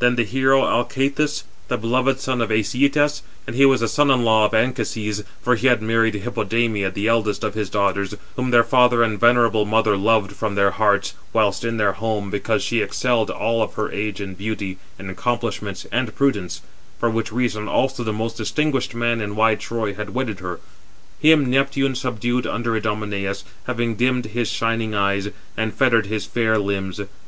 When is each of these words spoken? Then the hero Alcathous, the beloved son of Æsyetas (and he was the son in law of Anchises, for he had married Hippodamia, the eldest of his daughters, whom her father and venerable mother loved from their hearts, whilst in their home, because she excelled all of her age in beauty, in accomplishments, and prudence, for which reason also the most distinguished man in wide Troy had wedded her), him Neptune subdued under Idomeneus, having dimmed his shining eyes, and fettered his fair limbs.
Then 0.00 0.16
the 0.16 0.24
hero 0.24 0.64
Alcathous, 0.66 1.44
the 1.68 1.78
beloved 1.78 2.18
son 2.18 2.40
of 2.40 2.50
Æsyetas 2.50 3.22
(and 3.46 3.54
he 3.54 3.64
was 3.64 3.80
the 3.80 3.86
son 3.86 4.10
in 4.10 4.24
law 4.24 4.44
of 4.44 4.54
Anchises, 4.54 5.22
for 5.40 5.54
he 5.54 5.68
had 5.68 5.80
married 5.80 6.14
Hippodamia, 6.14 6.90
the 6.90 7.06
eldest 7.06 7.44
of 7.44 7.54
his 7.54 7.70
daughters, 7.70 8.12
whom 8.34 8.50
her 8.50 8.64
father 8.64 9.04
and 9.04 9.20
venerable 9.20 9.64
mother 9.64 9.96
loved 9.96 10.32
from 10.32 10.56
their 10.56 10.72
hearts, 10.72 11.14
whilst 11.32 11.62
in 11.62 11.76
their 11.76 11.92
home, 11.92 12.28
because 12.28 12.64
she 12.64 12.80
excelled 12.82 13.30
all 13.30 13.62
of 13.62 13.74
her 13.74 13.92
age 13.92 14.20
in 14.20 14.34
beauty, 14.34 14.78
in 14.98 15.08
accomplishments, 15.08 15.86
and 15.92 16.16
prudence, 16.16 16.60
for 16.98 17.08
which 17.08 17.30
reason 17.30 17.68
also 17.68 18.02
the 18.02 18.12
most 18.12 18.36
distinguished 18.36 18.96
man 18.96 19.20
in 19.20 19.36
wide 19.36 19.60
Troy 19.60 19.94
had 19.94 20.12
wedded 20.12 20.40
her), 20.40 20.58
him 21.20 21.48
Neptune 21.48 21.94
subdued 21.94 22.48
under 22.48 22.74
Idomeneus, 22.76 23.44
having 23.68 23.94
dimmed 23.94 24.24
his 24.24 24.48
shining 24.48 24.92
eyes, 24.92 25.28
and 25.56 25.72
fettered 25.72 26.06
his 26.06 26.26
fair 26.26 26.58
limbs. 26.58 27.00